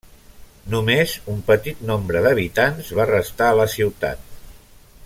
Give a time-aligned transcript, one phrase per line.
[0.73, 4.27] Només un petit nombre d'habitants va restar a la ciutat.